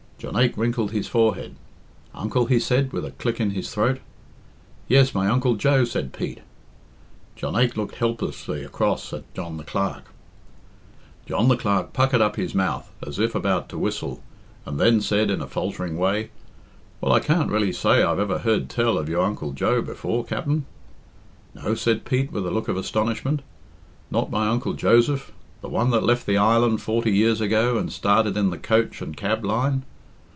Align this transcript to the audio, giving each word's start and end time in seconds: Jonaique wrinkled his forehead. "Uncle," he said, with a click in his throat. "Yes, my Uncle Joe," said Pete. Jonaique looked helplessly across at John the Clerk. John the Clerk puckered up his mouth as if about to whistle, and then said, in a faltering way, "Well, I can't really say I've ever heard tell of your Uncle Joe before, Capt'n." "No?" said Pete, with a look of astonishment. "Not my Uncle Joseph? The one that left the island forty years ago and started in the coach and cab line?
Jonaique 0.21 0.55
wrinkled 0.55 0.91
his 0.91 1.07
forehead. 1.07 1.55
"Uncle," 2.13 2.45
he 2.45 2.59
said, 2.59 2.93
with 2.93 3.03
a 3.03 3.09
click 3.09 3.39
in 3.41 3.49
his 3.49 3.73
throat. 3.73 3.99
"Yes, 4.87 5.15
my 5.15 5.27
Uncle 5.27 5.55
Joe," 5.55 5.83
said 5.83 6.13
Pete. 6.13 6.41
Jonaique 7.35 7.75
looked 7.75 7.95
helplessly 7.95 8.63
across 8.63 9.11
at 9.13 9.23
John 9.33 9.57
the 9.57 9.63
Clerk. 9.63 10.11
John 11.25 11.47
the 11.47 11.57
Clerk 11.57 11.91
puckered 11.93 12.21
up 12.21 12.35
his 12.35 12.53
mouth 12.53 12.91
as 13.05 13.17
if 13.17 13.33
about 13.33 13.67
to 13.69 13.79
whistle, 13.79 14.21
and 14.63 14.79
then 14.79 15.01
said, 15.01 15.31
in 15.31 15.41
a 15.41 15.47
faltering 15.47 15.97
way, 15.97 16.29
"Well, 17.01 17.11
I 17.13 17.19
can't 17.19 17.49
really 17.49 17.73
say 17.73 18.03
I've 18.03 18.19
ever 18.19 18.37
heard 18.37 18.69
tell 18.69 18.99
of 18.99 19.09
your 19.09 19.25
Uncle 19.25 19.53
Joe 19.53 19.81
before, 19.81 20.23
Capt'n." 20.23 20.65
"No?" 21.55 21.73
said 21.73 22.05
Pete, 22.05 22.31
with 22.31 22.45
a 22.45 22.51
look 22.51 22.67
of 22.67 22.77
astonishment. 22.77 23.41
"Not 24.11 24.29
my 24.29 24.47
Uncle 24.49 24.73
Joseph? 24.73 25.31
The 25.61 25.69
one 25.69 25.89
that 25.89 26.03
left 26.03 26.27
the 26.27 26.37
island 26.37 26.79
forty 26.79 27.09
years 27.11 27.41
ago 27.41 27.79
and 27.79 27.91
started 27.91 28.37
in 28.37 28.51
the 28.51 28.59
coach 28.59 29.01
and 29.01 29.17
cab 29.17 29.43
line? 29.43 29.81